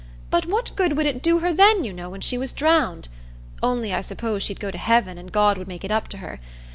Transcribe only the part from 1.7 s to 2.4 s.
you know, when she